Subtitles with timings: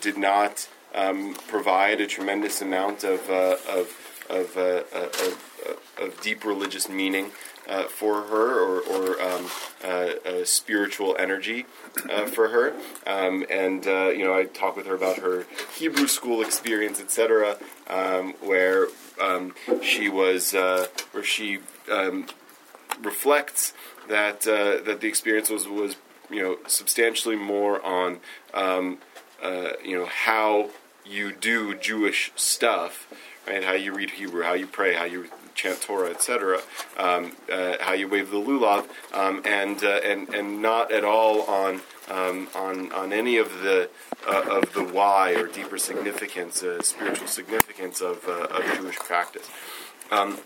[0.00, 3.98] did not um, provide a tremendous amount of of
[4.30, 7.30] of, of, of deep religious meaning
[7.68, 9.46] uh, for her or, or um,
[9.84, 11.66] uh, spiritual energy
[12.10, 12.74] uh, for her.
[13.06, 15.46] Um, and, uh, you know, I talk with her about her
[15.76, 18.88] Hebrew school experience, etc., um, where
[19.20, 21.60] um, she was, uh, where she
[21.90, 22.26] um,
[23.00, 23.72] reflects
[24.08, 25.96] that, that the experience was, was,
[26.30, 28.18] you know, substantially more on,
[28.54, 28.98] um,
[29.84, 30.70] you know, how
[31.04, 33.08] you do Jewish stuff,
[33.46, 33.64] right?
[33.64, 36.60] How you read Hebrew, how you pray, how you chant Torah, etc.
[36.98, 41.42] Um, uh, how you wave the lulav, um, and uh, and and not at all
[41.42, 43.88] on um, on on any of the
[44.26, 49.48] uh, of the why or deeper significance, uh, spiritual significance of uh, of Jewish practice.
[50.10, 50.38] Um,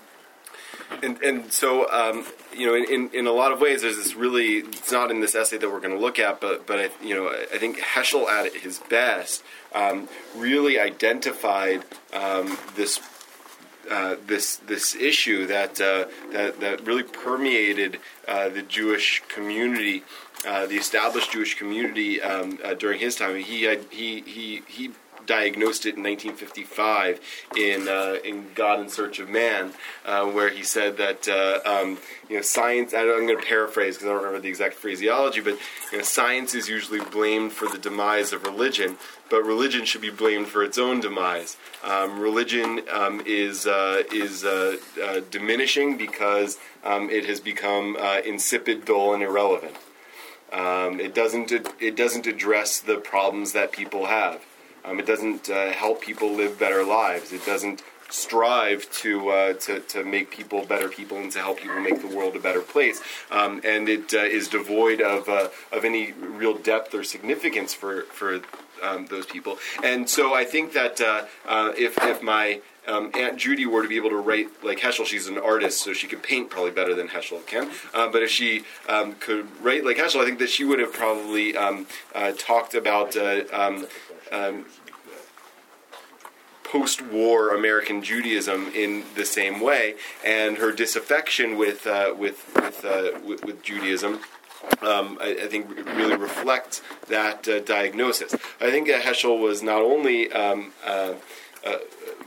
[1.02, 4.58] and, and so um, you know in, in a lot of ways there's this really
[4.58, 7.14] it's not in this essay that we're going to look at but but I, you
[7.14, 9.42] know I think Heschel at his best
[9.74, 11.82] um, really identified
[12.76, 13.00] this
[13.90, 17.98] uh, this this issue that uh, that that really permeated
[18.28, 20.02] uh, the Jewish community,
[20.46, 23.36] uh, the established Jewish community um, uh, during his time.
[23.36, 24.90] He had, he he he
[25.26, 27.20] diagnosed it in 1955
[27.56, 29.72] in uh, in God in Search of Man,
[30.04, 31.98] uh, where he said that uh, um,
[32.28, 32.94] you know science.
[32.94, 35.58] I'm going to paraphrase because I don't remember the exact phraseology, but
[35.92, 38.96] you know, science is usually blamed for the demise of religion,
[39.30, 41.56] but religion should be blamed for its own demise.
[41.82, 48.84] Um, religion um, is uh, is uh, uh, diminishing because um, it has become insipid,
[48.84, 49.76] dull, and irrelevant.
[50.52, 54.40] Um, it doesn't it doesn't address the problems that people have.
[54.86, 57.32] Um, it doesn't uh, help people live better lives.
[57.32, 61.80] It doesn't strive to, uh, to to make people better people and to help people
[61.80, 63.00] make the world a better place.
[63.30, 68.02] Um, and it uh, is devoid of uh, of any real depth or significance for
[68.02, 68.40] for
[68.82, 69.58] um, those people.
[69.82, 73.88] And so I think that uh, uh, if if my um, Aunt Judy were to
[73.88, 76.94] be able to write like Heschel, she's an artist, so she could paint probably better
[76.94, 77.70] than Heschel can.
[77.92, 80.92] Uh, but if she um, could write like Heschel, I think that she would have
[80.92, 83.42] probably um, uh, talked about uh,
[84.32, 84.66] um, um,
[86.64, 89.94] post-war American Judaism in the same way,
[90.24, 94.20] and her disaffection with uh, with with, uh, with, with Judaism.
[94.82, 98.34] Um, I, I, think really reflects that uh, diagnosis.
[98.60, 101.14] I think that Heschel was not only um, uh,
[101.64, 101.78] uh,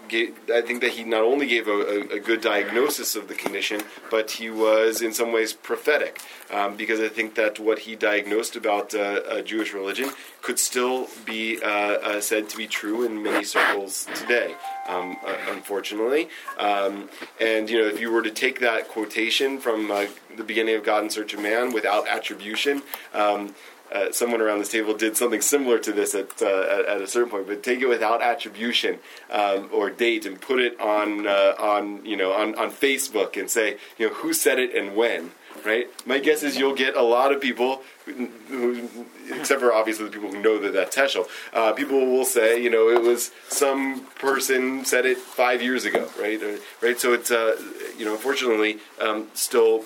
[0.09, 3.35] gave, I think that he not only gave a, a, a, good diagnosis of the
[3.35, 3.81] condition,
[4.11, 6.19] but he was in some ways prophetic,
[6.51, 10.09] um, because I think that what he diagnosed about uh, Jewish religion
[10.41, 14.55] could still be uh, uh, said to be true in many circles today.
[14.87, 17.09] Um, uh, unfortunately, um,
[17.39, 20.83] and you know, if you were to take that quotation from uh, the beginning of
[20.83, 22.81] God in Search of Man without attribution,
[23.13, 23.53] um,
[23.91, 27.29] uh, someone around this table did something similar to this at, uh, at, a certain
[27.29, 28.99] point, but take it without attribution
[29.31, 33.49] um, or date and put it on uh, on you know on, on Facebook and
[33.49, 35.31] say you know who said it and when.
[35.65, 35.89] Right.
[36.05, 38.87] My guess is you'll get a lot of people, who,
[39.29, 41.27] except for obviously the people who know that that's Heschel.
[41.51, 46.07] Uh, people will say, you know, it was some person said it five years ago,
[46.17, 46.41] right?
[46.41, 46.97] Uh, right.
[46.97, 47.61] So it's, uh,
[47.97, 49.83] you know, unfortunately, um, still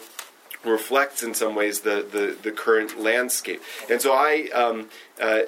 [0.64, 3.62] reflects in some ways the, the, the current landscape.
[3.90, 4.90] And so I, um,
[5.22, 5.42] uh,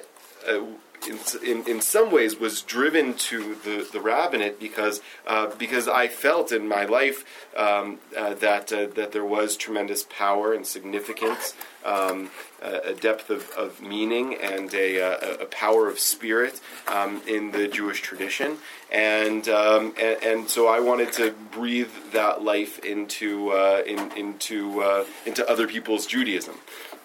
[0.48, 0.60] uh,
[1.08, 6.08] in, in, in some ways was driven to the, the rabbinate because uh, because I
[6.08, 7.24] felt in my life
[7.56, 11.54] um, uh, that uh, that there was tremendous power and significance,
[11.84, 12.30] um,
[12.62, 17.52] a, a depth of, of meaning, and a, a, a power of spirit um, in
[17.52, 18.58] the Jewish tradition,
[18.90, 24.80] and, um, and, and so I wanted to breathe that life into uh, in, into
[24.82, 26.56] uh, into other people's Judaism.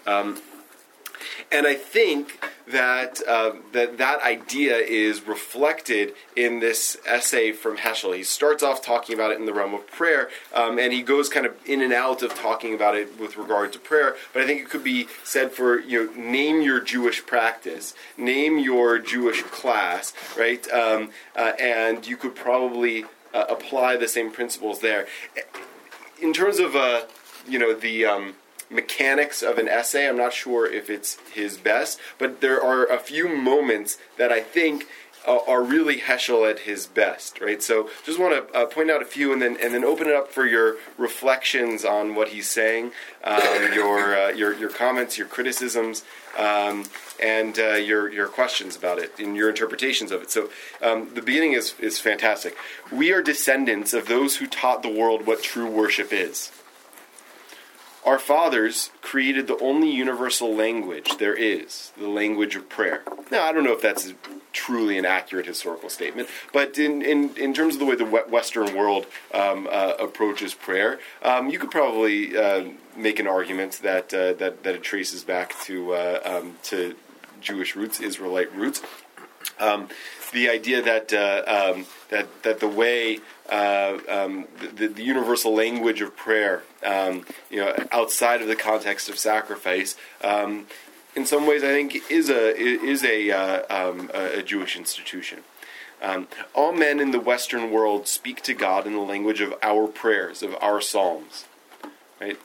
[0.08, 0.42] Um,
[1.52, 8.16] and I think that uh, that that idea is reflected in this essay from Heschel.
[8.16, 11.30] He starts off talking about it in the realm of prayer, um, and he goes
[11.30, 14.16] kind of in and out of talking about it with regard to prayer.
[14.34, 18.58] But I think it could be said for you know, name your Jewish practice, name
[18.58, 20.70] your Jewish class, right?
[20.72, 25.08] Um, uh, and you could probably uh, apply the same principles there.
[26.22, 27.06] In terms of uh,
[27.48, 28.36] you know the um,
[28.72, 30.08] mechanics of an essay.
[30.08, 34.42] I'm not sure if it's his best, but there are a few moments that I
[34.42, 34.88] think
[35.28, 37.62] uh, are really Heschel at his best, right?
[37.62, 40.16] So just want to uh, point out a few and then and then open it
[40.16, 42.92] up for your reflections on what he's saying,
[43.24, 43.42] um,
[43.74, 46.04] your, uh, your your comments, your criticisms,
[46.38, 46.86] um,
[47.22, 50.32] and uh, your your questions about it and your interpretations of it.
[50.32, 50.50] So
[50.82, 52.56] um, the beginning is is fantastic.
[52.92, 56.52] We are descendants of those who taught the world what true worship is.
[58.04, 63.04] Our fathers created the only universal language there is, the language of prayer.
[63.32, 64.14] Now, I don't know if that's
[64.54, 68.76] truly an accurate historical statement, but in, in, in terms of the way the Western
[68.76, 72.66] world um, uh, approaches prayer, um, you could probably uh,
[72.98, 76.96] make an argument that, uh, that, that it traces back to, uh, um, to
[77.40, 78.82] Jewish roots, Israelite roots.
[79.60, 79.90] Um,
[80.34, 83.20] the idea that, uh, um, that, that the way
[83.50, 89.10] uh, um, the, the, universal language of prayer, um, you know, outside of the context
[89.10, 90.68] of sacrifice, um,
[91.16, 95.40] in some ways, I think is a is a uh, um, a Jewish institution.
[96.02, 99.88] Um, all men in the Western world speak to God in the language of our
[99.88, 101.46] prayers, of our psalms.
[102.20, 102.40] Right?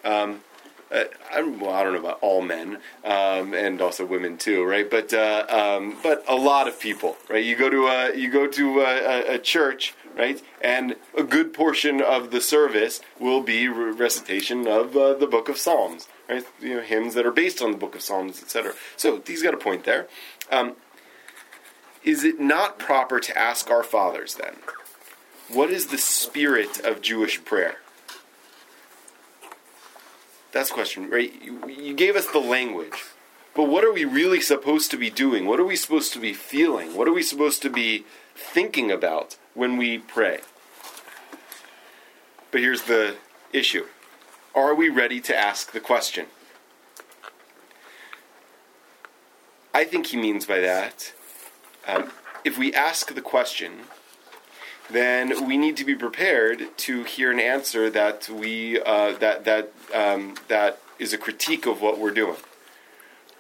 [0.91, 4.89] Uh, I, I don't know about all men, um, and also women too, right?
[4.89, 7.45] But uh, um, but a lot of people, right?
[7.45, 10.41] You go to a you go to a, a, church, right?
[10.61, 15.59] And a good portion of the service will be recitation of uh, the Book of
[15.59, 16.47] Psalms, right?
[16.61, 18.73] You know, hymns that are based on the Book of Psalms, etc.
[18.97, 20.07] So he's got a point there.
[20.51, 20.77] Um,
[22.05, 24.55] is it not proper to ask our fathers then?
[25.49, 27.79] What is the spirit of Jewish prayer?
[30.57, 31.35] That's the question, right?
[31.45, 33.05] You, you gave us the language.
[33.55, 35.45] But what are we really supposed to be doing?
[35.45, 36.97] What are we supposed to be feeling?
[36.97, 40.41] What are we supposed to be thinking about when we pray?
[42.51, 43.17] But here's the
[43.53, 43.85] issue
[44.55, 46.25] Are we ready to ask the question?
[49.75, 51.13] I think he means by that
[51.87, 52.13] um,
[52.47, 53.81] if we ask the question,
[54.91, 59.73] then we need to be prepared to hear an answer that we uh, that that
[59.95, 62.37] um, that is a critique of what we're doing.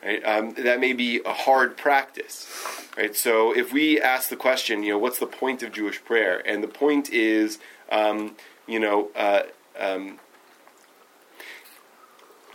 [0.04, 0.24] Right?
[0.24, 2.48] Um, that may be a hard practice,
[2.96, 3.16] right?
[3.16, 6.42] So if we ask the question, you know, what's the point of Jewish prayer?
[6.46, 7.58] And the point is,
[7.90, 9.42] um, you know, uh,
[9.78, 10.18] um,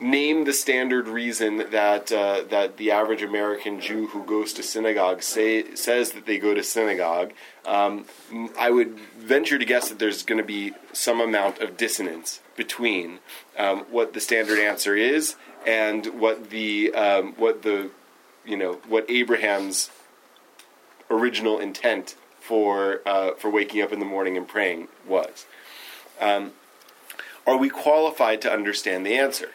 [0.01, 5.21] name the standard reason that uh, that the average American Jew who goes to synagogue
[5.21, 7.31] say says that they go to synagogue.
[7.65, 8.06] Um,
[8.57, 13.19] I would venture to guess that there's going to be some amount of dissonance between
[13.57, 17.92] um, what the standard answer is and what the um, what the
[18.44, 19.92] you know what Abraham's
[21.09, 25.45] original intent for uh, for waking up in the morning and praying was.
[26.19, 26.54] Um,
[27.45, 29.49] are we qualified to understand the answer?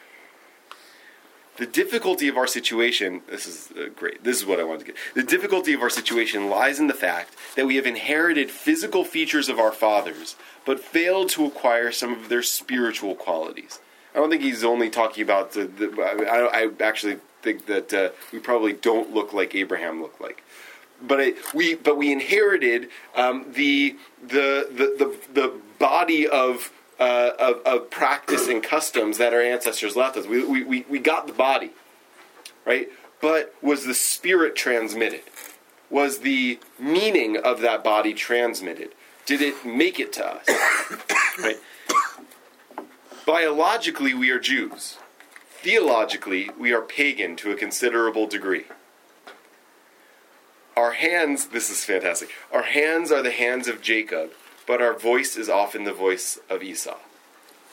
[1.58, 4.86] The difficulty of our situation, this is uh, great, this is what I wanted to
[4.86, 4.96] get.
[5.14, 9.48] The difficulty of our situation lies in the fact that we have inherited physical features
[9.48, 13.80] of our fathers, but failed to acquire some of their spiritual qualities.
[14.14, 15.64] I don't think he's only talking about the.
[15.64, 20.42] the I, I, actually think that uh, we probably don't look like Abraham looked like
[21.02, 27.30] but it, we but we inherited um, the, the the the the body of uh,
[27.38, 30.26] of, of, practice and customs that our ancestors left us.
[30.26, 31.70] We, we, we, we got the body,
[32.64, 32.88] right?
[33.20, 35.22] But was the spirit transmitted?
[35.90, 38.90] Was the meaning of that body transmitted?
[39.26, 40.48] Did it make it to us?
[41.38, 41.56] right?
[43.26, 44.98] Biologically, we are Jews.
[45.50, 48.64] Theologically, we are pagan to a considerable degree.
[50.76, 54.32] Our hands, this is fantastic, our hands are the hands of Jacob
[54.66, 56.96] but our voice is often the voice of Esau.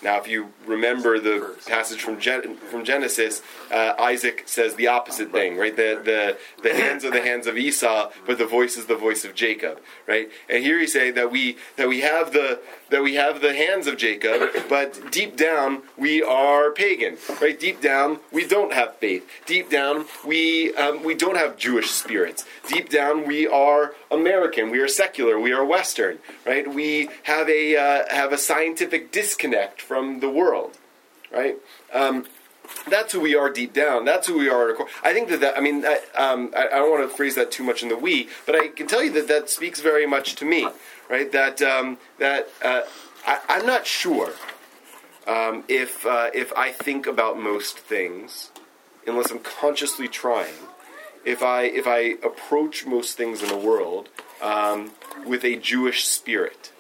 [0.04, 5.32] Now, if you remember the passage from Gen- from Genesis, uh, Isaac says the opposite
[5.32, 5.74] thing, right?
[5.74, 9.24] The, the the hands are the hands of Esau, but the voice is the voice
[9.24, 10.30] of Jacob, right?
[10.50, 12.60] And here he's saying that we that we have the
[12.94, 17.60] that we have the hands of Jacob, but deep down we are pagan, right?
[17.60, 19.28] Deep down we don't have faith.
[19.48, 22.46] Deep down we um, we don't have Jewish spirits.
[22.68, 24.70] Deep down we are American.
[24.70, 25.40] We are secular.
[25.40, 26.72] We are Western, right?
[26.72, 30.78] We have a uh, have a scientific disconnect from the world,
[31.32, 31.56] right?
[31.92, 32.28] Um,
[32.90, 34.06] that's who we are deep down.
[34.06, 34.76] That's who we are.
[35.04, 37.52] I think that, that I mean, I, um, I, I don't want to phrase that
[37.52, 40.36] too much in the we, but I can tell you that that speaks very much
[40.36, 40.68] to me,
[41.10, 41.32] right?
[41.32, 42.82] That um, that uh,
[43.26, 44.34] I, I'm not sure
[45.28, 48.52] um, if uh, if I think about most things,
[49.08, 50.54] unless I'm consciously trying.
[51.26, 54.10] If I if I approach most things in the world
[54.42, 54.92] um,
[55.26, 56.72] with a Jewish spirit.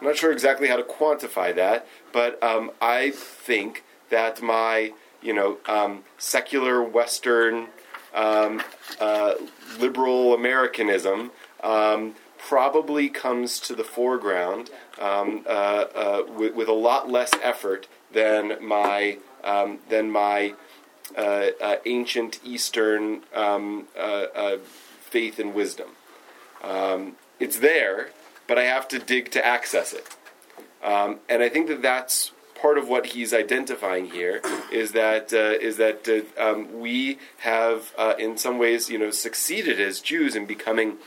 [0.00, 5.32] I'm not sure exactly how to quantify that, but um, I think that my you
[5.32, 7.66] know um, secular Western
[8.14, 8.62] um,
[9.00, 9.34] uh,
[9.80, 11.32] liberal Americanism
[11.64, 15.50] um, probably comes to the foreground um, uh,
[15.94, 20.54] uh, with, with, a lot less effort than my um, than my
[21.16, 24.56] uh, uh, ancient Eastern um, uh,
[25.00, 25.88] faith and wisdom.
[27.40, 28.10] it's there,
[28.46, 30.06] but I have to dig to access it.
[30.82, 34.40] Um, and I think that that's part of what he's identifying here
[34.70, 39.10] is that uh, is that uh, um, we have uh, in some ways you know
[39.10, 40.98] succeeded as Jews in becoming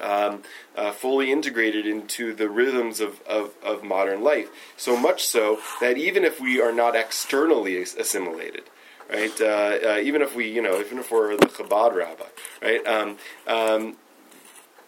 [0.00, 0.42] um,
[0.74, 4.48] uh, fully integrated into the rhythms of, of, of, modern life.
[4.76, 8.62] So much so that even if we are not externally assimilated,
[9.10, 9.40] right?
[9.40, 12.26] Uh, uh, even if we, you know, even if we're the Chabad rabbi,
[12.62, 12.86] right?
[12.86, 13.16] Um,
[13.48, 13.96] um,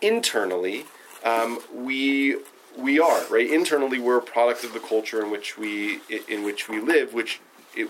[0.01, 0.85] internally,
[1.25, 2.37] um, we
[2.77, 3.51] we are right?
[3.51, 7.41] Internally we're a product of the culture in which we in which we live which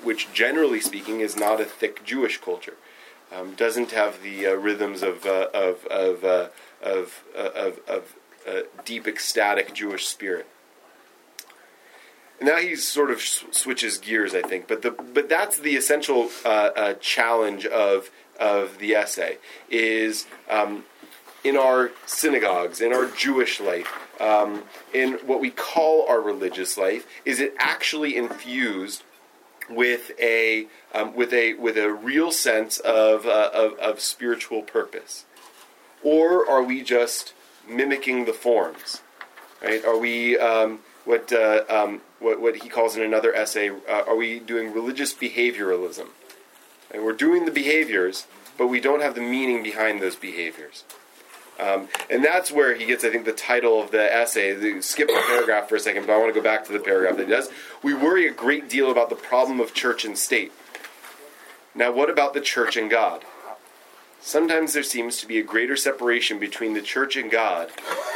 [0.02, 2.74] which generally speaking is not a thick Jewish culture.
[3.32, 6.48] Um, doesn't have the uh, rhythms of uh, of of uh,
[6.82, 8.14] of, uh, of, of
[8.46, 10.46] uh, deep ecstatic Jewish spirit.
[12.40, 16.94] Now he sort of switches gears I think but the but that's the essential uh,
[16.94, 20.84] challenge of of the essay is um,
[21.42, 23.88] in our synagogues in our Jewish life
[24.20, 27.06] um, in what we call our religious life?
[27.24, 29.02] Is it actually infused
[29.68, 35.24] with a um, with a with a real sense of, uh, of, of spiritual purpose,
[36.02, 37.32] or are we just
[37.68, 39.02] mimicking the forms?
[39.62, 39.84] Right?
[39.84, 43.70] Are we um, what, uh, um, what what he calls in another essay?
[43.70, 46.08] Uh, are we doing religious behavioralism?
[46.92, 48.26] And we're doing the behaviors,
[48.58, 50.84] but we don't have the meaning behind those behaviors.
[51.58, 54.80] Um, and that's where he gets, I think, the title of the essay.
[54.80, 57.16] Skip the paragraph for a second, but I want to go back to the paragraph
[57.16, 57.50] that he does.
[57.82, 60.52] We worry a great deal about the problem of church and state.
[61.74, 63.24] Now, what about the church and God?
[64.20, 67.70] Sometimes there seems to be a greater separation between the church and God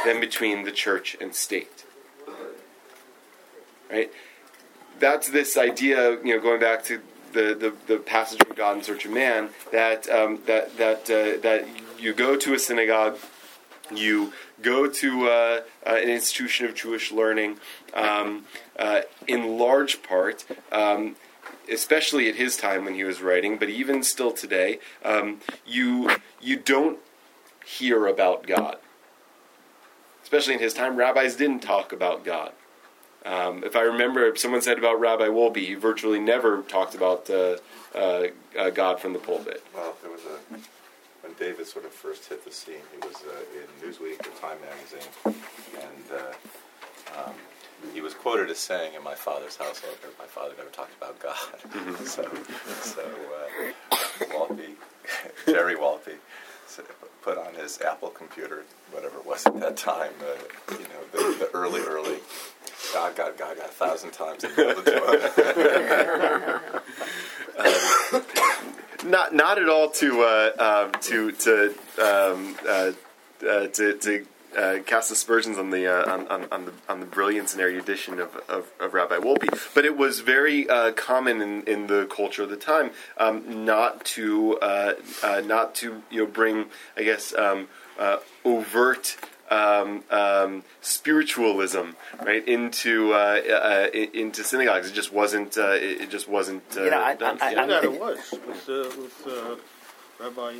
[0.05, 1.85] than between the church and state.
[3.89, 4.11] Right?
[4.99, 7.01] That's this idea, you know, going back to
[7.35, 11.39] the, the, the passage from God in Search of Man, that um, that that uh,
[11.41, 11.67] that
[11.99, 13.19] you go to a synagogue,
[13.93, 17.59] you go to uh, uh, an institution of Jewish learning,
[17.93, 18.45] um,
[18.79, 21.15] uh, in large part, um,
[21.71, 26.09] especially at his time when he was writing, but even still today, um, you
[26.41, 26.99] you don't
[27.65, 28.77] hear about God.
[30.23, 32.53] Especially in his time, rabbis didn't talk about God.
[33.25, 37.57] Um, if I remember, someone said about Rabbi Wolpe, he virtually never talked about uh,
[37.95, 38.27] uh,
[38.57, 39.63] uh, God from the pulpit.
[39.73, 40.57] Well, there was a
[41.25, 44.57] when David sort of first hit the scene, he was uh, in Newsweek or Time
[44.61, 47.33] magazine, and uh, um,
[47.95, 51.35] he was quoted as saying, "In my father's household, my father never talked about God."
[51.69, 52.05] Mm-hmm.
[52.05, 52.29] so,
[52.81, 53.95] so uh,
[54.35, 54.75] Wolpe,
[55.47, 56.13] Jerry Wolpe,
[57.23, 61.39] put on his Apple computer, whatever it was at that time, uh, you know, the,
[61.39, 62.19] the, early, early
[62.95, 64.45] God, God, God, God, a thousand times.
[67.57, 68.23] um,
[69.11, 72.93] not not at all to uh, um, to to um, uh,
[73.45, 74.25] uh, to, to
[74.57, 78.33] uh, cast aspersions on the, uh, on, on, the on the brilliance and erudition of,
[78.47, 82.49] of, of Rabbi Wolpe, but it was very uh, common in, in the culture of
[82.49, 87.67] the time um, not to uh, uh, not to you know bring I guess um,
[87.99, 89.17] uh, overt
[89.49, 91.91] um, um, spiritualism
[92.23, 94.89] right into uh, uh, into synagogues.
[94.89, 95.57] It just wasn't.
[95.57, 96.63] Uh, it, just wasn't.
[96.75, 97.37] Uh, you know, I, done.
[97.41, 99.55] I, I, I, it was with, uh, with uh,
[100.19, 100.53] Rabbi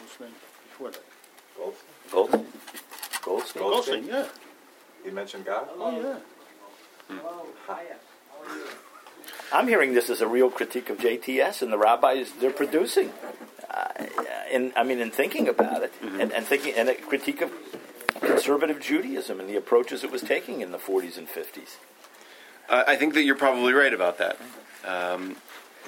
[0.00, 0.30] what's name
[0.68, 1.02] before that.
[2.10, 2.46] Goldstein.
[3.22, 3.62] Goldstein.
[3.62, 4.06] Goldstein.
[4.06, 4.26] yeah.
[5.04, 5.68] He mentioned God.
[5.76, 6.18] Oh yeah.
[9.52, 13.12] I'm hearing this as a real critique of JTS and the rabbis they're producing.
[13.70, 13.88] Uh,
[14.52, 16.20] in, I mean, in thinking about it, Mm-hmm.
[16.20, 17.50] and, and thinking, and a critique of
[18.20, 21.76] conservative Judaism and the approaches it was taking in the 40s and 50s.
[22.68, 24.36] Uh, I think that you're probably right about that.
[24.84, 25.36] Um,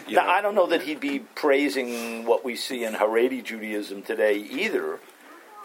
[0.09, 0.31] you Now, know.
[0.33, 4.99] I don't know that he'd be praising what we see in Haredi Judaism today either.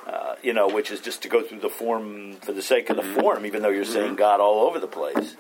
[0.08, 2.96] Uh, you know, which is just to go through the form for the sake of
[2.96, 3.20] the Mm-hmm.
[3.20, 5.36] form, even though you're saying God all over the place.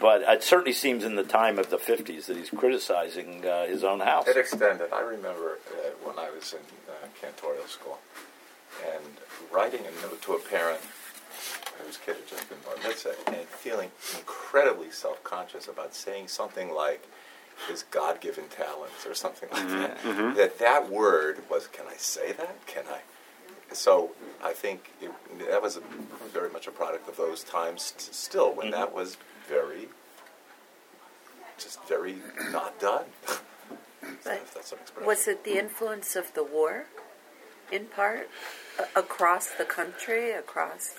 [0.00, 3.84] But it certainly seems in the time of the 50s that he's criticizing uh, his
[3.84, 4.26] own house.
[4.28, 4.92] It extended.
[4.92, 7.98] I remember uh, when I was in uh, cantorial school
[8.94, 9.04] and
[9.52, 10.80] writing a note to a parent
[11.84, 17.06] whose kid had just been bar mitzvah and feeling incredibly self-conscious about saying something like
[17.68, 20.02] his God-given talents or something like that.
[20.36, 22.66] That that word was, can I say that?
[22.66, 23.00] Can I?
[23.74, 25.10] So I think it,
[25.50, 25.80] that was a,
[26.32, 29.16] very much a product of those times s- still when that was
[29.50, 29.88] very,
[31.58, 32.16] just very
[32.52, 33.04] not done.
[34.02, 35.06] if that's an expression.
[35.06, 36.86] Was it the influence of the war,
[37.70, 38.28] in part,
[38.78, 40.94] a- across the country, across?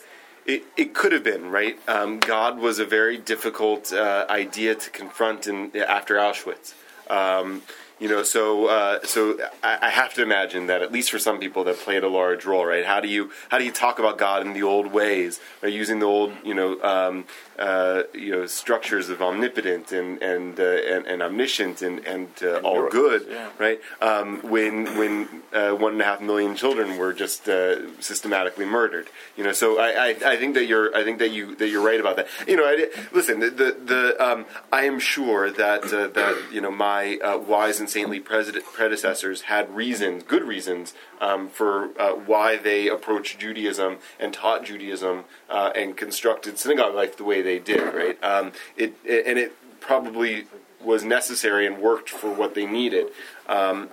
[0.45, 1.79] It, it could have been right.
[1.87, 6.73] Um, God was a very difficult uh, idea to confront in after Auschwitz.
[7.09, 7.61] Um,
[8.01, 11.37] you know, so uh, so I, I have to imagine that at least for some
[11.37, 12.83] people that played a large role, right?
[12.83, 15.71] How do you how do you talk about God in the old ways, right?
[15.71, 17.25] Using the old you know um,
[17.59, 22.61] uh, you know structures of omnipotent and and uh, and, and omniscient and and, uh,
[22.61, 23.49] all miracles, good, yeah.
[23.59, 23.79] right?
[24.01, 29.09] Um, when when uh, one and a half million children were just uh, systematically murdered,
[29.37, 29.51] you know.
[29.51, 32.15] So I, I, I think that you're I think that you that you're right about
[32.15, 32.27] that.
[32.47, 36.61] You know, I, listen, the the, the um, I am sure that uh, that you
[36.61, 42.57] know my uh, wise and saintly predecessors had reasons, good reasons, um, for uh, why
[42.57, 47.81] they approached Judaism and taught Judaism uh, and constructed synagogue life the way they did,
[47.93, 48.21] right?
[48.23, 50.45] Um, it, it and it probably
[50.83, 53.07] was necessary and worked for what they needed.
[53.47, 53.89] Um,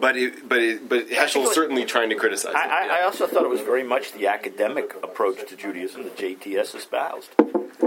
[0.00, 2.54] but it, but it, but Heschel's certainly trying to criticize.
[2.54, 6.04] I, it, I, I also thought it was very much the academic approach to Judaism
[6.04, 7.30] that JTS espoused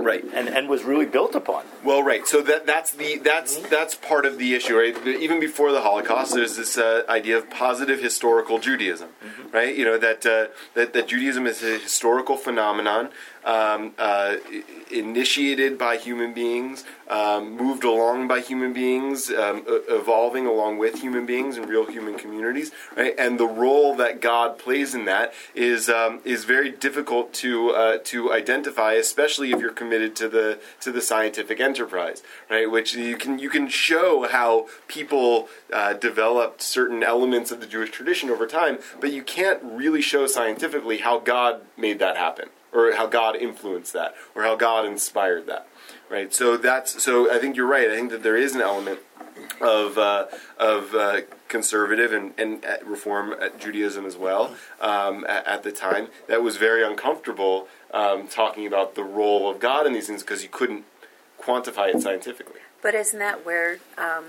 [0.01, 0.23] right.
[0.33, 1.65] and, and was really built upon.
[1.83, 2.27] Well, right.
[2.27, 4.95] So that that's the that's that's part of the issue, right?
[5.07, 9.09] Even before the Holocaust, there's this uh, idea of positive historical Judaism,
[9.51, 9.75] right?
[9.75, 13.09] You know that uh, that that Judaism is a historical phenomenon
[13.43, 14.35] um, uh,
[14.91, 21.25] initiated by human beings, um, moved along by human beings, um, evolving along with human
[21.25, 23.15] beings and real human communities, right?
[23.17, 27.97] And the role that God plays in that is um, is very difficult to uh,
[28.05, 32.71] to identify, especially if you're committed to the to the scientific enterprise, right?
[32.71, 37.91] Which you can you can show how people uh, developed certain elements of the Jewish
[37.91, 42.93] tradition over time, but you can't really show scientifically how God made that happen, or
[42.93, 45.67] how God influenced that, or how God inspired that,
[46.09, 46.33] right?
[46.33, 47.89] So that's so I think you're right.
[47.89, 48.99] I think that there is an element
[49.59, 50.27] of uh,
[50.57, 56.07] of uh, conservative and, and uh, reform Judaism as well um, at, at the time
[56.27, 60.43] that was very uncomfortable um, talking about the role of God in these things because
[60.43, 60.85] you couldn't
[61.39, 62.61] quantify it scientifically.
[62.81, 64.25] But isn't that where um,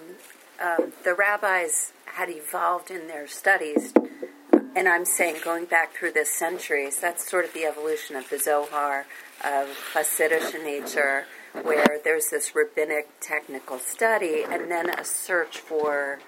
[0.61, 3.93] um, the rabbis had evolved in their studies?
[4.75, 8.39] And I'm saying, going back through the centuries, that's sort of the evolution of the
[8.39, 9.07] Zohar,
[9.45, 11.27] of Hasidic nature,
[11.63, 16.21] where there's this rabbinic technical study and then a search for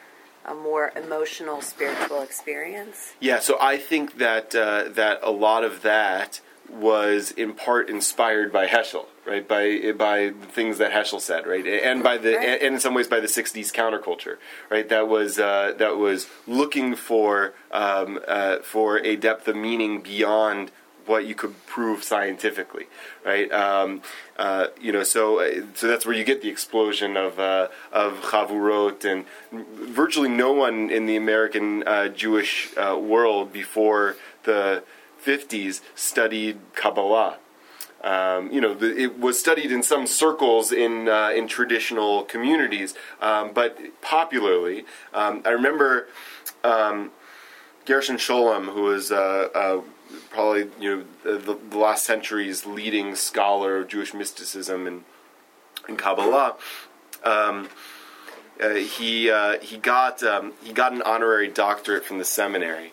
[0.44, 3.14] a more emotional, spiritual experience.
[3.18, 8.52] Yeah, so I think that uh, that a lot of that was in part inspired
[8.52, 9.46] by Heschel, right?
[9.46, 11.66] By by the things that Heschel said, right?
[11.66, 12.62] And by the Right.
[12.62, 14.38] and in some ways by the '60s counterculture,
[14.70, 14.88] right?
[14.88, 20.70] That was uh, that was looking for um, uh, for a depth of meaning beyond
[21.06, 22.86] what you could prove scientifically,
[23.26, 23.52] right?
[23.52, 24.00] Um,
[24.38, 28.14] uh, you know, so uh, so that's where you get the explosion of uh, of
[28.22, 34.82] chavurot, and virtually no one in the American uh, Jewish uh, world before the
[35.24, 37.38] 50s studied Kabbalah.
[38.02, 42.94] Um, you know, the, it was studied in some circles in uh, in traditional communities,
[43.22, 44.84] um, but popularly,
[45.14, 46.08] um, I remember
[46.62, 47.12] um,
[47.86, 49.80] Gershom Scholem, who was uh, uh,
[50.30, 55.04] probably you know the, the last century's leading scholar of Jewish mysticism and,
[55.88, 56.56] and Kabbalah.
[57.24, 57.68] Um,
[58.62, 62.92] uh, he uh, he got um, he got an honorary doctorate from the seminary,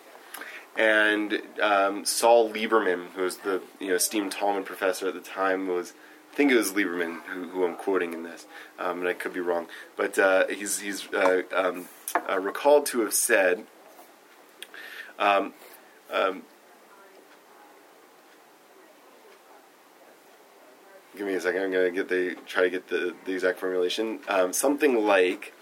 [0.77, 5.67] and um, Saul Lieberman, who was the you know esteemed Talmud professor at the time,
[5.67, 5.93] was
[6.31, 8.45] I think it was Lieberman who, who I'm quoting in this,
[8.79, 11.85] um, and I could be wrong, but uh, he's he's uh, um,
[12.29, 13.65] uh, recalled to have said.
[15.19, 15.53] Um,
[16.11, 16.41] um,
[21.15, 21.61] give me a second.
[21.63, 24.19] I'm going to get the try to get the, the exact formulation.
[24.27, 25.53] Um, something like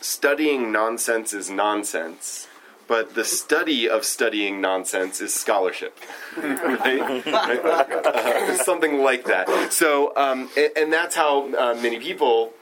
[0.00, 2.48] studying nonsense is nonsense,
[2.86, 5.98] but the study of studying nonsense is scholarship.
[6.36, 7.26] right?
[7.26, 9.72] Uh, something like that.
[9.72, 12.52] So, um, and, and that's how uh, many people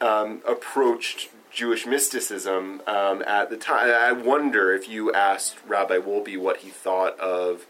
[0.00, 3.90] um, approached Jewish mysticism um, at the time.
[3.90, 7.66] I wonder if you asked Rabbi Wolpe what he thought of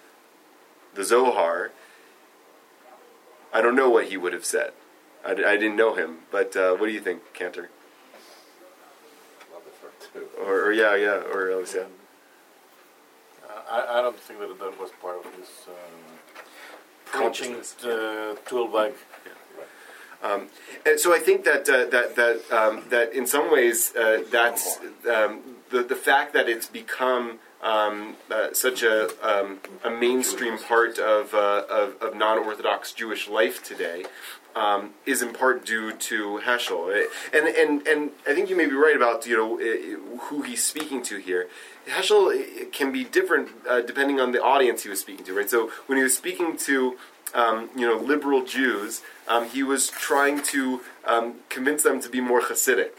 [0.94, 1.72] the Zohar,
[3.52, 4.72] I don't know what he would have said.
[5.24, 7.68] I, I didn't know him, but uh, what do you think, Cantor?
[9.52, 9.99] Love it for two.
[10.38, 11.82] Or, or yeah, yeah, or else, yeah.
[13.48, 16.18] Uh, I, I don't think that that was part of his um,
[17.04, 18.94] preaching uh, tool bag.
[19.26, 19.32] Yeah.
[20.22, 20.48] Um,
[20.84, 24.78] and so I think that uh, that that um, that in some ways uh, that's
[25.10, 30.98] um, the the fact that it's become um, uh, such a um, a mainstream part
[30.98, 34.04] of uh, of, of non-Orthodox Jewish life today.
[34.52, 38.74] Um, is in part due to Heschel, and and and I think you may be
[38.74, 41.48] right about you know who he's speaking to here.
[41.88, 45.48] Heschel can be different uh, depending on the audience he was speaking to, right?
[45.48, 46.98] So when he was speaking to
[47.34, 52.20] um, you know, liberal Jews, um, he was trying to um, convince them to be
[52.20, 52.92] more Hasidic,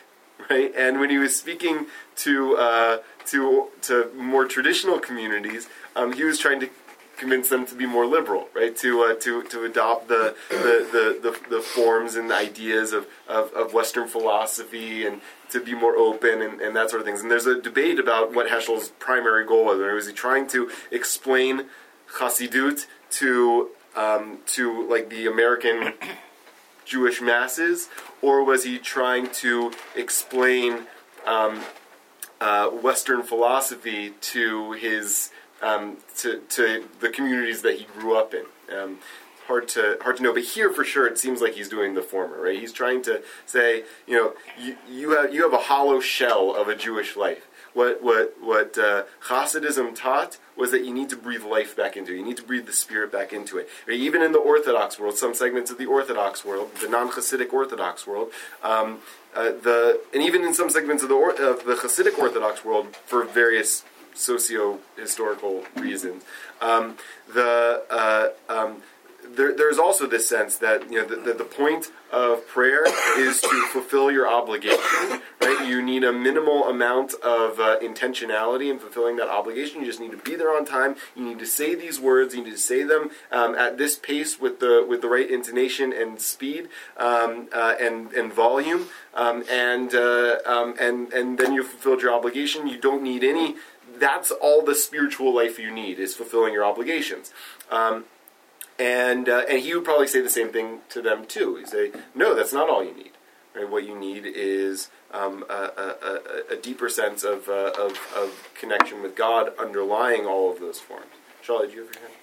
[0.50, 0.74] right?
[0.76, 6.39] And when he was speaking to uh, to to more traditional communities, um, he was
[6.39, 6.69] trying to
[7.17, 8.75] convince them to be more liberal, right?
[8.77, 13.53] To uh, to to adopt the the, the, the, the forms and ideas of, of,
[13.53, 17.21] of Western philosophy and to be more open and, and that sort of things.
[17.21, 19.77] And there's a debate about what Heschel's primary goal was.
[19.77, 21.65] Was he trying to explain
[22.17, 25.93] Hasidut to um, to like the American
[26.86, 27.89] Jewish masses,
[28.21, 30.88] or was he trying to explain
[31.27, 31.62] um,
[32.41, 38.45] uh, Western philosophy to his um, to to the communities that he grew up in?
[38.75, 38.97] Um,
[39.47, 42.01] hard to hard to know, but here for sure it seems like he's doing the
[42.01, 42.41] former.
[42.41, 42.60] Right?
[42.60, 46.67] He's trying to say, you know, you, you have you have a hollow shell of
[46.67, 47.47] a Jewish life.
[47.73, 52.13] What what what uh, Hasidism taught was that you need to breathe life back into
[52.13, 52.17] it.
[52.17, 53.69] You need to breathe the spirit back into it.
[53.89, 58.31] Even in the Orthodox world, some segments of the Orthodox world, the non-Hasidic Orthodox world,
[58.62, 58.99] um,
[59.36, 62.95] uh, the and even in some segments of the or, of the Hasidic Orthodox world,
[63.05, 66.23] for various socio-historical reasons,
[66.60, 66.97] um,
[67.34, 68.84] the uh, um,
[69.35, 72.83] there, there's also this sense that you know the, the, the point of prayer
[73.17, 75.21] is to fulfill your obligation.
[75.41, 75.65] Right?
[75.67, 79.79] You need a minimal amount of uh, intentionality in fulfilling that obligation.
[79.79, 80.95] You just need to be there on time.
[81.15, 82.35] You need to say these words.
[82.35, 85.93] You need to say them um, at this pace with the with the right intonation
[85.93, 88.87] and speed um, uh, and and volume.
[89.13, 92.67] Um, and uh, um, and and then you fulfilled your obligation.
[92.67, 93.55] You don't need any.
[93.97, 97.31] That's all the spiritual life you need is fulfilling your obligations.
[98.81, 101.55] And uh, and he would probably say the same thing to them too.
[101.55, 103.11] He'd say, "No, that's not all you need.
[103.55, 103.69] Right?
[103.69, 109.03] What you need is um, a, a, a, deeper sense of, uh, of of connection
[109.03, 111.05] with God underlying all of those forms."
[111.43, 112.13] Charlotte, did you have your hand?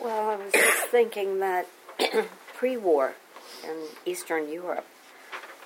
[0.00, 1.66] Well, I was just thinking that
[2.54, 3.14] pre-war
[3.64, 4.86] in Eastern Europe,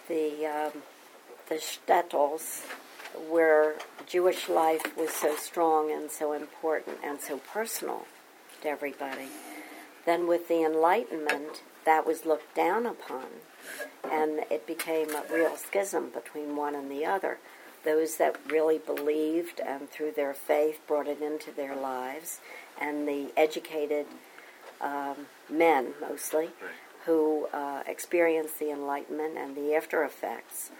[0.08, 0.82] the um,
[1.50, 2.62] the shtetls,
[3.28, 3.74] where
[4.06, 8.06] Jewish life was so strong and so important and so personal
[8.62, 9.28] to everybody,
[10.09, 13.27] then with the Enlightenment, that was looked down upon,
[14.11, 17.38] and it became a real schism between one and the other.
[17.85, 22.40] Those that really believed and through their faith brought it into their lives,
[22.81, 24.07] and the educated
[24.81, 26.51] um, men mostly
[27.05, 30.71] who uh, experienced the Enlightenment and the after effects,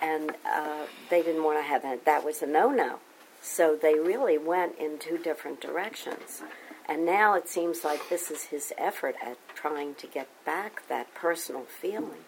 [0.00, 2.04] and uh, they didn't want to have that.
[2.04, 2.98] That was a no-no.
[3.42, 6.42] So they really went in two different directions.
[6.90, 11.14] And now it seems like this is his effort at trying to get back that
[11.14, 12.24] personal feeling.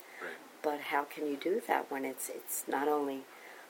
[0.62, 3.22] But how can you do that when it's it's not only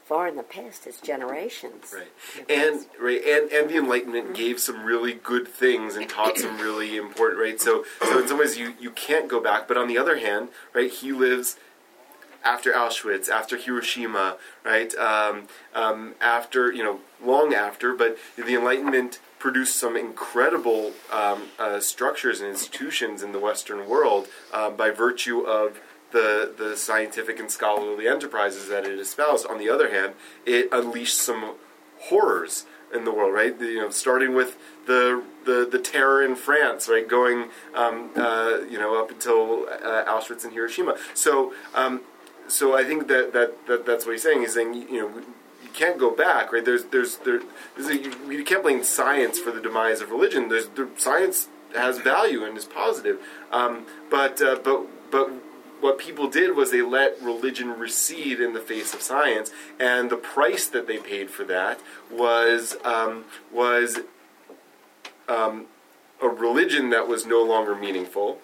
[0.05, 1.95] far in the past, it's generations.
[1.95, 2.51] Right.
[2.51, 4.35] And right and, and the Enlightenment mm-hmm.
[4.35, 7.59] gave some really good things and taught some really important right.
[7.59, 10.51] So so in some ways you, you can't go back, but on the other hand,
[10.75, 11.57] right, he lives
[12.45, 14.95] after Auschwitz, after Hiroshima, right?
[14.95, 21.81] Um, um, after you know, long after, but the Enlightenment produced some incredible um, uh,
[21.81, 25.81] structures and institutions in the Western world uh, by virtue of
[26.13, 29.47] the the scientific and scholarly enterprises that it espoused.
[29.47, 30.15] On the other hand,
[30.47, 31.55] it unleashed some
[31.99, 33.59] horrors in the world, right?
[33.61, 38.79] You know, starting with the the the terror in France, right, going um, uh, you
[38.79, 40.97] know up until uh, Auschwitz and Hiroshima.
[41.15, 42.03] So um,
[42.49, 44.41] so I think that, that, that that's what he's saying.
[44.41, 45.23] He's saying you know
[45.63, 46.65] you can't go back, right?
[46.65, 47.41] There's there's there
[47.77, 50.49] there's a, you, you can't blame science for the demise of religion.
[50.49, 53.19] There's there, science has value and is positive.
[53.51, 55.31] Um, but uh, but but
[55.81, 59.51] what people did was they let religion recede in the face of science,
[59.81, 64.01] and the price that they paid for that was um, was
[65.29, 65.67] um,
[66.23, 68.39] a religion that was no longer meaningful,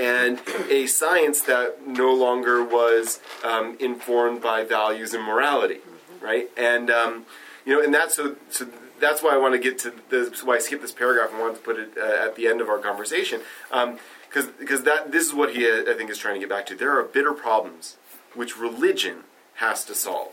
[0.00, 5.80] and a science that no longer was um, informed by values and morality,
[6.20, 6.48] right?
[6.56, 7.26] And um,
[7.64, 8.36] you know, and that's so.
[8.50, 8.66] so
[8.98, 10.44] that's why I want to get to this.
[10.44, 12.68] Why I skipped this paragraph and wanted to put it uh, at the end of
[12.68, 16.50] our conversation, because because that this is what he I think is trying to get
[16.50, 16.74] back to.
[16.74, 17.96] There are bitter problems
[18.34, 20.32] which religion has to solve.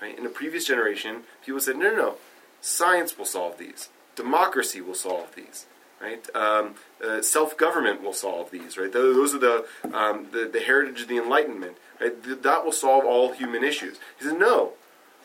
[0.00, 0.18] Right?
[0.18, 2.14] In a previous generation, people said, no, no, no,
[2.60, 3.88] science will solve these.
[4.14, 5.66] Democracy will solve these.
[6.00, 6.26] Right?
[6.36, 8.76] Um, uh, self-government will solve these.
[8.76, 8.92] Right?
[8.92, 11.78] Those are the, um, the the heritage of the Enlightenment.
[12.00, 12.22] Right?
[12.22, 13.98] Th- that will solve all human issues.
[14.18, 14.72] He says, no,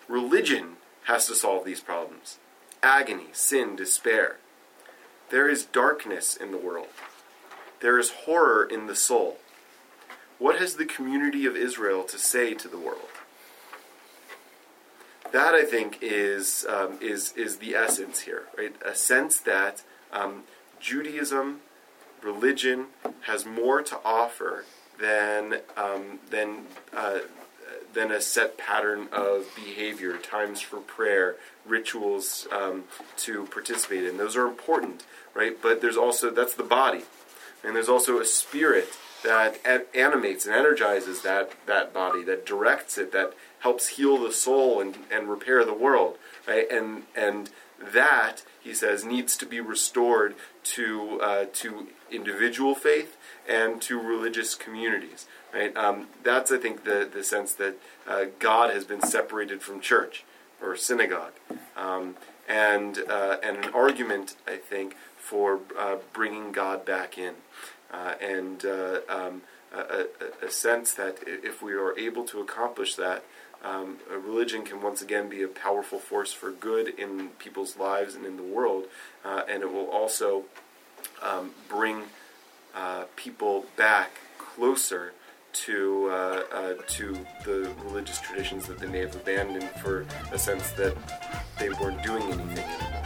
[0.07, 2.38] religion has to solve these problems.
[2.81, 4.38] Agony, sin, despair.
[5.29, 6.88] There is darkness in the world.
[7.79, 9.38] There is horror in the soul.
[10.39, 13.10] What has the community of Israel to say to the world?
[15.31, 18.75] That I think is um, is is the essence here, right?
[18.86, 20.43] A sense that um,
[20.82, 21.62] Judaism,
[22.22, 22.88] religion,
[23.22, 24.65] has more to offer
[25.00, 27.20] than um, than uh,
[27.94, 32.86] than a set pattern of behavior, times for prayer, rituals um,
[33.17, 34.17] to participate in.
[34.17, 35.62] Those are important, right?
[35.62, 37.04] But there's also that's the body,
[37.63, 38.89] and there's also a spirit
[39.24, 39.60] that
[39.94, 44.98] animates and energizes that that body, that directs it, that helps heal the soul and,
[45.12, 46.17] and repair the world,
[46.48, 46.70] right?
[46.72, 47.50] And and
[47.94, 53.17] that he says needs to be restored to uh, to individual faith
[53.48, 55.28] and to religious communities.
[55.54, 55.76] Right?
[55.76, 57.76] Um, that's I think the the sense that
[58.08, 60.24] uh, God has been separated from church
[60.62, 61.34] or synagogue,
[61.76, 62.15] um,
[62.48, 67.36] and uh, and an argument I think for uh, bringing God back in,
[67.91, 69.41] uh, and uh, um,
[69.74, 70.06] a,
[70.44, 73.24] a, a sense that if we are able to accomplish that,
[73.63, 78.15] um, a religion can once again be a powerful force for good in people's lives
[78.15, 78.86] and in the world,
[79.24, 80.43] uh, and it will also
[81.21, 82.04] um, bring
[82.76, 85.13] uh, people back closer
[85.54, 87.13] to uh, uh, to
[87.45, 90.95] the religious traditions that they may have abandoned for a sense that
[91.60, 93.00] they weren't doing anything anymore.